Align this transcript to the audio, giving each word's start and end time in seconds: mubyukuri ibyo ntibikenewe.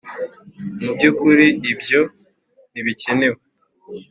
mubyukuri 0.81 1.47
ibyo 1.71 2.01
ntibikenewe. 2.71 3.39